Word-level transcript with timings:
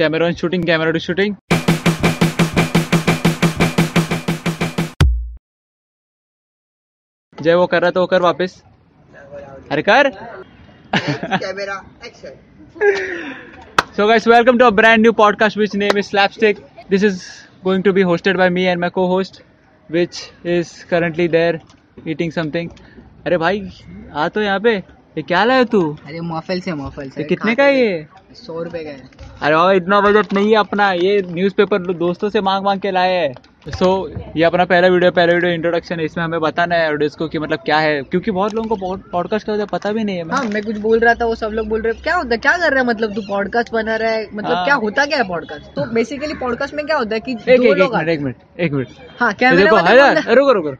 Camera 0.00 0.26
on 0.26 0.34
shooting 0.34 0.64
camera 0.66 0.90
two 0.90 0.98
shooting 0.98 1.34
Jai 7.38 7.54
वो 7.54 7.66
कर 7.66 7.80
रहा 7.82 7.90
तो 7.90 8.04
कर 8.06 8.22
वापस। 8.22 8.62
अरे 9.70 9.82
कर। 9.88 10.10
So 13.96 14.06
welcome 14.06 14.58
to 14.58 14.64
a 14.64 14.70
brand 14.70 15.00
new 15.00 15.12
podcast 15.20 15.58
which 15.58 15.74
name 15.76 15.98
is 15.98 16.06
slapstick 16.06 16.58
this 16.90 17.04
is 17.04 17.22
going 17.64 17.84
to 17.84 17.92
be 17.92 18.02
hosted 18.12 18.36
by 18.36 18.48
me 18.50 18.64
and 18.64 18.80
my 18.80 18.90
co 18.90 19.06
host 19.06 19.42
which 19.88 20.22
is 20.46 20.72
currently 20.90 21.28
there 21.28 21.60
eating 22.08 22.32
something 22.32 22.70
अरे 23.26 23.36
भाई 23.38 23.60
आ 24.12 24.28
तो 24.28 24.42
यहाँ 24.42 24.60
पे। 24.60 24.76
ये 25.16 25.22
क्या 25.22 25.44
लाया 25.44 25.64
तू? 25.72 25.80
अरे 26.06 26.20
मोफल 26.20 26.60
से 26.60 26.72
मोफल 26.74 27.08
से। 27.10 27.24
कितने 27.24 27.54
का 27.54 27.64
है 27.64 27.80
ये? 27.80 28.06
सौ 28.36 28.62
रुपए 28.62 28.84
का 28.84 28.90
है। 28.90 29.29
अरे 29.42 29.56
भाई 29.56 29.76
इतना 29.76 30.00
बजट 30.00 30.32
नहीं 30.32 30.50
है 30.50 30.56
अपना 30.56 30.92
ये 30.92 31.22
न्यूज़पेपर 31.28 31.92
दोस्तों 31.92 32.28
से 32.30 32.40
मांग 32.40 32.64
मांग 32.64 32.80
के 32.80 32.90
लाए 32.90 33.12
हैं। 33.12 33.32
सो 33.70 34.08
so, 34.08 34.20
ये 34.36 34.44
अपना 34.44 34.64
पहला 34.64 34.88
वीडियो 34.88 35.10
पहला 35.10 35.32
वीडियो 35.32 35.52
इंट्रोडक्शन 35.52 35.98
है 35.98 36.04
इसमें 36.04 36.24
हमें 36.24 36.40
बताना 36.40 36.74
है 36.74 36.92
ऑडियंस 36.92 37.14
को 37.14 37.28
कि 37.28 37.38
मतलब 37.38 37.58
क्या 37.58 37.78
है। 37.78 38.02
क्योंकि 38.02 38.30
बहुत 38.30 38.54
लोगों 38.54 38.76
को 38.76 38.96
पॉडकास्ट 39.12 39.46
का 39.46 39.64
पता 39.64 39.92
भी 39.92 40.04
नहीं 40.04 40.16
है 40.16 40.28
हाँ 40.30 40.44
मैं 40.44 40.62
कुछ 40.62 40.78
बोल 40.78 40.98
रहा 40.98 41.14
था 41.14 41.24
वो 41.24 41.34
सब 41.34 41.50
लोग 41.52 41.68
बोल 41.68 41.82
रहे 41.82 41.92
क्या 41.92 42.16
होता 42.16 42.28
है? 42.32 42.38
क्या 42.38 42.56
कर 42.56 42.70
रहे 42.70 42.80
हैं? 42.80 42.86
मतलब 42.88 43.14
तू 43.14 43.20
पॉडकास्ट 43.28 43.72
बना 43.72 43.96
रहा 43.96 44.10
है 44.10 44.26
मतलब 44.34 44.56
हाँ। 44.56 44.64
क्या 44.64 44.74
होता 44.74 45.06
क्या 45.06 45.18
है 45.18 45.28
पॉडकास्ट 45.28 45.62
तो 45.62 45.84
बेसिकली 45.94 46.34
पॉडकास्ट 46.34 46.74
में 46.74 46.86
क्या 46.86 46.96
होता 46.96 47.14
है 47.14 47.20
कि 47.20 47.32
एक 47.32 47.48
एक 47.48 47.60
मिनट 47.60 48.08
एक 48.08 48.20
मिनट 48.20 48.36
एक 48.60 48.72
मिनट 48.72 48.88
हाँ 49.20 49.32
तो 49.32 49.76
हज़ार 49.76 50.14
बंदा- 50.14 50.36
रुको 50.36 50.52
रुको 50.52 50.74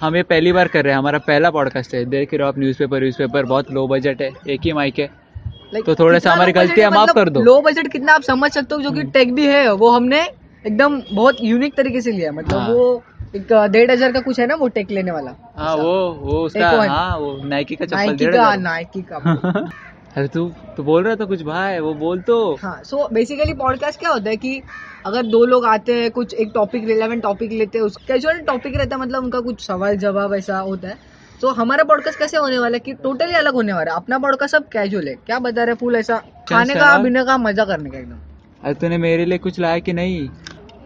हम 0.00 0.16
ये 0.16 0.22
पहली 0.22 0.52
बार 0.52 0.68
कर 0.68 0.84
रहे 0.84 0.92
हैं 0.92 0.98
हमारा 0.98 1.18
पहला 1.18 1.50
पॉडकास्ट 1.50 1.94
है। 1.94 2.04
देख 2.04 2.34
रहे 2.34 2.42
हो 2.42 2.48
आप 2.48 2.58
न्यूज़पेपर 2.58 3.00
न्यूज़पेपर 3.00 3.44
बहुत 3.44 3.72
लो 3.72 3.86
बजट 3.88 4.22
है 4.22 4.30
एक 4.48 4.60
ही 4.64 4.72
माइक 4.72 4.98
है। 4.98 5.27
Like, 5.72 5.84
तो 5.86 5.94
थोड़ा 5.94 6.18
सा 6.18 6.32
हमारी 6.32 6.52
गलतियाँ 6.52 6.90
है, 6.90 6.94
माफ़ 6.94 7.02
मतलब 7.02 7.14
कर 7.14 7.28
दो। 7.28 7.40
लो 7.42 7.60
बजट 7.62 7.90
कितना 7.92 8.12
आप 8.12 8.22
समझ 8.22 8.50
सकते 8.52 8.74
हो 8.74 8.80
जो 8.80 8.90
कि 8.92 9.02
टेक 9.14 9.34
भी 9.34 9.46
है 9.46 9.72
वो 9.74 9.90
हमने 9.90 10.20
एकदम 10.64 11.00
बहुत 11.12 11.36
यूनिक 11.42 11.74
तरीके 11.76 12.00
से 12.00 12.12
लिया 12.12 12.32
मतलब 12.32 12.58
हाँ। 12.58 12.68
वो 12.68 13.02
एक 13.36 13.52
डेढ़ 13.72 13.90
हज़ार 13.90 14.12
का 14.12 14.20
कुछ 14.20 14.40
है 14.40 14.46
ना 14.46 14.54
वो 14.54 14.68
टेक 14.68 14.90
लेने 14.90 15.10
वाला। 15.10 15.34
हाँ 15.56 15.74
वो 15.76 15.92
वो 16.20 16.38
उसका 16.44 16.70
हाँ 16.70 17.18
वो 17.18 17.32
नाइकी 17.44 17.76
का 17.76 17.84
चप्पल 17.84 17.96
नाइकी 17.96 18.24
डेढ़ 18.24 18.36
का। 18.36 18.54
नाइकी 18.56 19.02
का 19.12 19.16
अरे 20.16 20.28
तू 20.28 20.46
तू 20.76 20.82
बोल 20.82 21.02
रहा 21.04 21.16
था 21.16 21.24
कुछ 21.24 21.42
भाई 21.42 21.78
वो 21.78 21.92
बोल 21.94 22.20
तो। 22.20 22.38
हाँ 22.62 22.80
सो 22.84 23.08
बेसिकली 23.12 23.52
पॉडकास्ट 23.54 23.98
क्या 24.00 24.10
होता 24.10 24.30
है 24.30 24.36
कि 24.36 24.60
अगर 25.06 25.26
दो 25.26 25.44
लोग 25.44 25.64
आते 25.66 25.94
हैं 25.94 26.10
कुछ 26.10 26.34
एक 26.34 26.50
टॉपिक 26.54 26.86
रिलेवेंट 26.88 27.22
टॉपिक 27.22 27.52
लेते 27.52 27.78
हैं 27.78 27.84
उस 27.84 27.96
कैजुअल 28.08 28.40
टॉपिक 28.46 28.76
रहता 28.76 28.96
है 28.96 29.02
मतलब 29.02 29.24
उनका 29.24 29.40
कुछ 29.40 29.66
सवाल 29.66 29.96
जवाब 29.96 30.34
ऐसा 30.34 30.58
होता 30.60 30.88
है। 30.88 30.96
तो 31.40 31.48
हमारा 31.48 31.84
पॉडकास्ट 31.84 32.18
कैसे 32.18 32.36
होने 32.36 32.58
वाला 32.58 32.76
है 32.76 32.80
कि 32.80 32.92
टोटली 32.92 33.32
अलग 33.32 33.54
होने 33.54 33.72
वाला 33.72 33.90
है? 33.90 33.96
अपना 33.96 34.18
पॉडकास्ट 34.18 34.56
सब 34.56 34.68
कैजुअल 34.68 35.08
है। 35.08 35.14
क्या 35.14 35.38
बता 35.38 35.64
रहे 35.64 35.74
फुल 35.74 35.96
ऐसा? 35.96 36.16
खाने 36.48 36.74
का? 36.74 36.96
पीने 37.02 37.24
का 37.24 37.36
मज़ा 37.38 37.64
करने 37.64 37.90
का 37.90 37.98
एकदम। 37.98 38.18
अरे 38.64 38.74
तूने 38.74 38.98
मेरे 38.98 39.24
लिए 39.24 39.38
कुछ 39.38 39.60
लाया 39.60 39.78
कि 39.78 39.92
नहीं? 39.92 40.28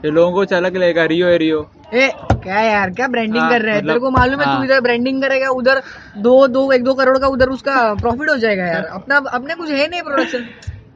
ये 0.04 0.10
लोगों 0.10 0.32
को 0.32 0.54
अलग 0.56 0.76
लगेगा 0.76 1.04
रियो 1.04 1.26
है 1.26 1.36
रियो 1.38 1.70
ए 1.94 2.10
क्या 2.32 2.60
यार 2.60 2.90
क्या 2.90 3.08
ब्रांडिंग 3.08 3.38
हाँ, 3.38 3.50
कर 3.50 3.60
रहे 3.60 3.70
हैं? 3.70 3.78
मतलब- 3.78 3.90
तेरे 3.90 4.00
को 4.00 4.10
मालूम 4.10 4.40
है 4.40 4.46
हाँ। 4.46 4.58
तू 4.58 4.64
इधर 4.64 4.80
ब्रांडिंग 4.80 5.22
करेगा 5.22 5.48
उधर 5.48 5.82
दो 6.18 6.46
दो 6.48 6.72
एक 6.72 6.84
दो 6.84 6.94
करोड़ 6.94 7.18
का 7.18 7.26
उधर 7.26 7.48
उसका 7.48 7.94
प्रॉफिट 7.94 8.30
हो 8.30 8.36
जाएगा 8.36 8.66
यार। 8.66 8.84
अपना 8.84 9.16
अपने 9.16 9.54
कुछ 9.54 9.70
है 9.70 9.88
नहीं 9.88 10.02
प्रोडक्शन 10.02 10.38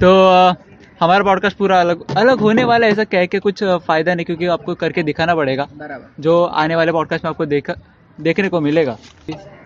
तो 0.04 0.12
हमारा 1.00 1.24
पॉडकास्ट 1.24 1.56
पूरा 1.56 1.80
अलग 1.80 2.16
अलग 2.16 2.38
होने 2.38 2.64
वाला 2.64 2.86
है 2.86 2.92
ऐसा 2.92 3.04
कह 3.04 3.26
के 3.26 3.38
कुछ 3.38 3.64
फ़ायदा 3.64 4.14
नहीं 4.14 4.26
क्योंकि 4.26 4.46
आपको 4.46 4.74
करके 4.74 5.02
दिखाना 5.02 5.34
पड़ेगा। 5.34 5.66
बराबर। 5.76 6.22
जो 6.22 6.44
आने 6.44 6.76
वाले 6.76 6.92
पॉडकास्ट 6.92 7.24
में 7.24 7.30
आपको 7.30 7.46
देखा 7.46 7.74
देखने 8.18 8.48
को 8.48 8.60
मिलेगा। 8.60 8.96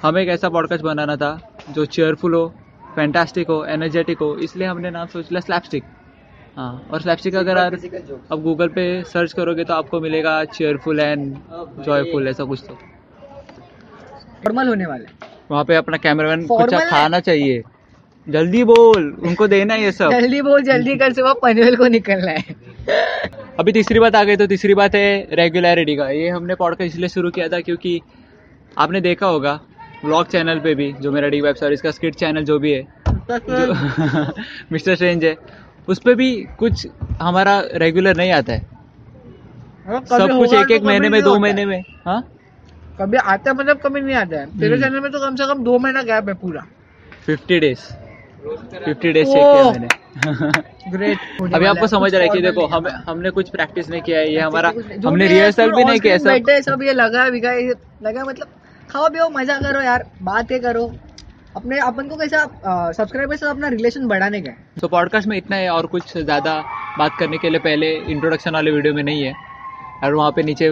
हमें 0.02 0.20
एक 0.22 0.28
ऐसा 0.28 0.48
पॉडकास्ट 0.48 0.84
बनाना 0.84 1.16
था 1.16 1.38
जो 1.70 1.84
चेयरफुल 1.86 2.34
हो 2.34 2.46
फैंटास्टिक 2.94 3.48
हो 3.48 3.64
एनर्जेटिक 3.66 4.18
हो 4.18 4.34
इसलिए 4.36 4.66
हमने 4.66 4.90
नाम 4.90 5.06
सोच 5.06 5.30
लिया 5.32 5.40
स्लैपस्टिक 5.40 5.84
हाँ 6.56 6.88
और 6.92 7.00
स्लैपस्टिक 7.00 7.34
अगर 7.34 7.58
आप 7.58 7.72
अब 8.32 8.42
गूगल 8.42 8.68
पे 8.68 9.02
सर्च 9.04 9.32
करोगे 9.32 9.64
तो 9.64 9.74
आपको 9.74 10.00
मिलेगा 10.00 10.44
चेयरफुल 10.46 11.00
एंड 11.00 11.34
जॉयफुल 11.86 12.28
ऐसा 12.28 12.44
कुछ 12.44 12.64
तो। 12.68 12.74
फॉर्मल 14.44 14.68
होने 14.68 14.86
वाला 14.86 15.28
वहाँ 15.50 15.64
पे 15.64 15.74
अपना 15.76 15.96
कैमरामैन 15.96 16.46
कुछ 16.46 16.74
खाना 16.90 17.20
चाहिए। 17.20 17.62
जल्दी 18.26 18.62
बोल 18.64 19.10
उनको 19.22 19.46
देना 19.48 19.74
है 19.74 19.82
ये 19.82 19.92
सब। 19.92 20.10
जल्दी 20.10 20.40
बोल 20.42 20.62
जल्दी 20.62 20.96
कर 20.96 21.12
सुबह 21.12 21.32
पनवेल 21.42 21.76
को 21.76 21.86
निकलना 21.88 22.30
है। 22.30 22.54
अभी 23.58 23.72
तीसरी 23.72 23.98
बात 24.00 24.14
आ 24.16 24.22
गई 24.24 24.36
तो 24.36 24.46
तीसरी 24.46 24.74
बात 24.74 24.94
है 24.94 25.28
रेगुलरिटी 25.32 25.96
का। 25.96 26.08
ये 26.10 26.28
हमने 26.28 26.54
पॉडकास्ट 26.54 26.86
इसलिए 26.86 27.08
शुरू 27.08 27.30
किया 27.30 27.48
था 27.48 27.60
क्योंकि 27.60 28.00
आपने 28.78 29.00
देखा 29.00 29.26
होगा 29.26 29.58
ब्लॉग 30.04 30.26
चैनल 30.26 30.58
पे 30.60 30.74
भी 30.74 30.92
जो 31.00 31.12
मेरा 31.12 31.28
डी 31.28 31.40
वेब 31.40 31.54
सर्विस 31.56 31.82
का 31.82 31.90
स्किट 31.90 32.14
चैनल 32.14 32.44
जो 32.44 32.58
भी 32.58 32.72
है 32.72 32.82
जो 33.30 33.72
मिस्टर 34.72 34.94
स्ट्रेंज 34.94 35.24
है 35.24 35.36
उस 35.88 35.98
पे 36.04 36.14
भी 36.14 36.30
कुछ 36.58 36.86
हमारा 37.20 37.60
रेगुलर 37.74 38.16
नहीं 38.16 38.32
आता 38.32 38.52
है। 38.52 38.68
सब 40.08 40.36
कुछ 40.38 40.54
एक 40.54 40.70
एक 40.70 40.82
महीने 40.82 41.08
में 41.08 41.22
दो 41.22 41.38
महीने 41.38 41.64
में 41.66 41.80
हाँ? 42.06 42.20
कभी 43.00 43.16
आता 43.16 43.52
मतलब 43.54 43.80
कभी 43.84 44.00
नहीं 44.00 44.16
आता 44.16 44.38
है। 44.40 44.46
तेरे 44.60 44.74
हम्म। 44.74 44.82
चैनल 44.84 45.00
में 45.00 45.10
तो 45.12 45.18
कम 45.20 45.36
से 45.36 45.46
कम 45.46 45.62
दो 45.64 45.78
महीना 45.78 46.02
गैप 46.02 46.28
है 46.28 46.34
पूरा। 46.34 46.64
Fifty 47.26 47.58
days 47.60 47.78
fifty 48.84 49.12
days 49.12 49.28
check 49.28 49.36
किया 49.36 49.70
मैंने। 49.70 49.88
ग्रेट 50.16 51.18
अभी 51.54 51.66
आपको 51.66 51.86
समझ 51.86 52.14
रहा 52.14 52.22
है 52.22 52.28
कि 52.28 52.40
देखो 52.42 52.66
हम 52.66 52.86
हमने 53.06 53.30
कुछ 53.30 53.50
प्रैक्टिस 53.50 53.90
नहीं 53.90 54.02
किया 54.02 54.18
है 54.18 54.32
ये 54.32 54.40
हमारा 54.40 54.72
हमने 55.06 55.26
रिहर्सल 55.28 55.70
भी 55.72 55.84
नहीं 55.84 56.00
किया 56.00 56.16
सब 56.18 56.24
बैठे 56.26 56.60
सब 56.62 56.82
ये 56.82 56.92
लगा 56.94 57.28
बिगा 57.30 57.52
लगा 58.02 58.24
मतलब 58.24 58.48
खाओ 58.90 59.08
पियो 59.08 59.28
मज़ा 59.30 59.58
करो 59.60 59.80
यार 59.82 60.04
बातें 60.22 60.60
करो। 60.60 60.84
अपने 61.56 61.78
अपन 61.80 62.08
को 62.08 62.16
कैसा 62.16 62.44
सब्सक्राइबर 62.92 63.36
से 63.36 63.46
अपना 63.46 63.68
रिलेशन 63.68 64.06
बढ़ाने 64.08 64.40
का 64.40 64.50
है। 64.50 64.56
तो 64.80 64.88
पॉडकास्ट 64.88 65.28
में 65.28 65.36
इतना 65.36 65.56
है 65.56 65.68
और 65.70 65.86
कुछ 65.86 66.16
ज़्यादा 66.18 66.58
बात 66.98 67.16
करने 67.18 67.38
के 67.38 67.50
लिए 67.50 67.60
पहले 67.60 67.90
इंट्रोडक्शन 67.92 68.54
वाले 68.54 68.70
वीडियो 68.70 68.94
में 68.94 69.02
नहीं 69.02 69.22
है। 69.22 69.34
और 70.04 70.14
वहाँ 70.14 70.30
पे 70.32 70.42
नीचे 70.42 70.70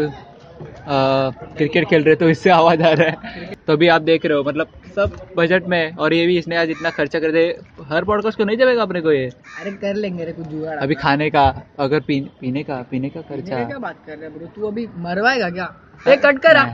क्रिकेट 0.88 1.88
खेल 1.88 2.02
रहे 2.04 2.14
तो 2.16 2.28
इससे 2.30 2.50
आवाज़ 2.50 2.82
आ 2.82 2.92
रहा 2.92 3.08
है। 3.08 3.54
तो 3.66 3.72
अभी 3.72 3.88
आप 3.88 4.02
देख 4.02 4.26
रहे 4.26 4.38
हो 4.38 4.44
मतलब 4.44 4.68
सब 4.96 5.16
बजट 5.36 5.66
में 5.68 5.78
है 5.78 5.90
और 5.94 6.14
ये 6.14 6.26
भी 6.26 6.38
इसने 6.38 6.56
आज 6.56 6.70
इतना 6.70 6.90
खर्चा 6.90 7.20
कर 7.20 7.32
दे 7.32 7.46
हर 7.90 8.04
पॉडकास्ट 8.04 8.38
को 8.38 8.44
नहीं 8.44 8.56
देगा 8.56 8.82
अपने 8.82 9.00
को 9.00 9.12
ये? 9.12 9.26
अरे 9.60 9.70
कर 9.82 9.94
लेंगे 9.94 10.24
रे 10.24 10.32
कुछ 10.32 10.46
जुगाड़ 10.46 10.76
अभी 10.78 10.94
खाने 10.94 11.28
का 11.30 11.44
अगर 11.80 12.00
पी, 12.08 12.20
पीने 12.40 12.62
का 12.62 12.76
पीने 12.90 13.08
का 13.08 13.20
खर्चा। 13.20 13.64
क्या 13.64 13.78
बात 13.78 13.96
कर 14.06 14.18
रहे 14.18 14.28
ब्रो 14.30 14.46
तू 14.56 14.66
अभी 14.68 14.86
मरवाएगा 15.06 15.50
क्या? 15.50 15.68
ए 16.08 16.16
कट 16.24 16.38
करा 16.42 16.64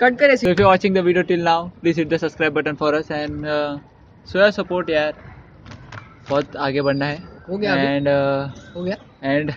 कट 0.00 0.18
करे 0.18 0.36
you're 0.36 0.68
watching 0.68 0.94
the 0.98 1.02
video 1.02 1.22
till 1.28 1.42
now, 1.48 1.60
please 1.82 1.96
hit 1.96 2.08
the 2.10 2.18
subscribe 2.18 2.54
button 2.54 2.76
for 2.76 2.90
us 2.94 3.10
and 3.18 3.46
uh, 3.46 3.78
show 4.26 4.40
your 4.42 4.50
support 4.58 4.90
यार। 4.90 5.12
बहुत 6.30 6.56
आगे 6.66 6.82
बढ़ना 6.82 7.06
है। 7.06 7.18
हो 7.48 7.58
गया 7.58 7.74
एंड 7.74 8.08
हो 8.08 8.82
गया। 8.82 8.96
एंड 9.22 9.52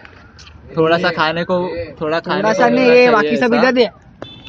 थोड़ा 0.77 0.97
सा 0.97 1.09
खाने 1.11 1.43
को 1.43 1.55
थोड़ा 2.01 2.19
खाने 2.19 2.41
थोड़ा 2.41 2.53
सा 2.53 2.69
नहीं 2.69 2.91
ये 2.91 3.09
बाकी 3.11 3.35
सब 3.37 3.53
इधर 3.53 3.71
दे। 3.71 3.89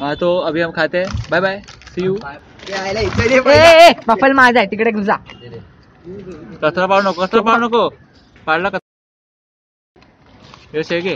हाँ 0.01 0.15
तो 0.17 0.37
अभी 0.49 0.61
हम 0.61 0.71
खाते 0.73 0.99
हैं। 0.99 1.29
Bye 1.31 1.41
bye 1.41 1.63
see 1.95 2.05
you 2.05 2.15
A, 2.15 2.73
uh, 2.73 3.89
ए, 3.89 3.95
मफल 4.09 4.33
माझा 4.33 4.59
आहे 4.59 4.67
तिकडे 4.69 4.93
घुसा। 4.93 5.19
కథ 6.63 6.79
పాడు 6.91 7.05
నువ్వు 7.05 7.21
కథ 7.23 7.37
పాడు 7.47 7.61
నువ్వు. 7.61 7.83
పాడలా 8.47 8.69
కథ. 8.69 8.81
వేసేగి 10.73 11.15